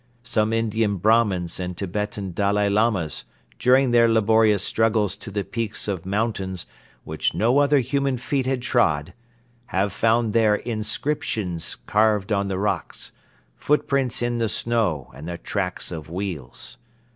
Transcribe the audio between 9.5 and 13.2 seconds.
have found there inscriptions carved on the rocks,